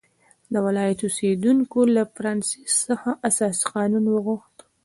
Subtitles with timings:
[0.53, 4.57] د ولایت اوسېدونکو له فرانسیس څخه اساسي قانون وغوښت.